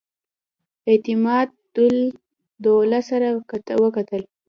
اعتمادالدوله 0.89 2.99
سره 3.09 3.27
وکتل. 3.77 4.21